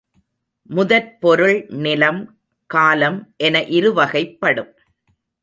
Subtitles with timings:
[0.69, 2.39] முதற்பொருள் நிலம்
[2.65, 3.33] காலம்
[3.37, 4.71] என இருவகைப்படும்.